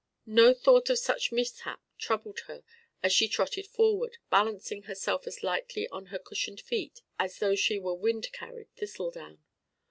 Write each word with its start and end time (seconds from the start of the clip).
No 0.25 0.51
thought 0.55 0.89
of 0.89 0.97
such 0.97 1.31
mishap 1.31 1.79
troubled 1.99 2.39
her 2.47 2.63
as 3.03 3.13
she 3.13 3.27
trotted 3.27 3.67
forward, 3.67 4.17
balancing 4.31 4.81
herself 4.81 5.27
as 5.27 5.43
lightly 5.43 5.87
on 5.89 6.07
her 6.07 6.17
cushioned 6.17 6.59
feet 6.61 7.03
as 7.19 7.37
though 7.37 7.53
she 7.53 7.77
were 7.77 7.93
wind 7.93 8.31
carried 8.31 8.73
thistledown. 8.75 9.43